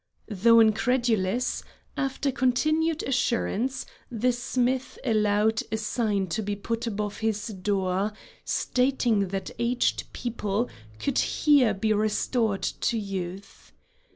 Though 0.29 0.59
incredulous, 0.59 1.63
after 1.95 2.31
continued 2.31 3.03
assurance 3.03 3.85
the 4.09 4.31
smith 4.31 4.97
allowed 5.05 5.61
a 5.71 5.77
sign 5.77 6.25
to 6.29 6.41
be 6.41 6.55
put 6.55 6.87
above 6.87 7.19
his 7.19 7.45
door, 7.49 8.11
stating 8.43 9.27
that 9.27 9.51
aged 9.59 10.11
people 10.11 10.71
could 10.97 11.19
here 11.19 11.75
be 11.75 11.93
restored 11.93 12.63
to 12.63 12.97
youth. 12.97 13.73